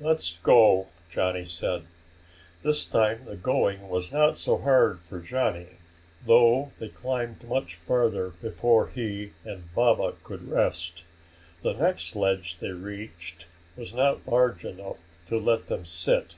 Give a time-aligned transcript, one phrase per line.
[0.00, 1.84] "Let's go!" Johnny said.
[2.62, 5.68] This time the going was not so hard for Johnny,
[6.24, 11.04] though they climbed much farther before he and Baba could rest.
[11.60, 16.36] The next ledge they reached was not large enough to let them sit.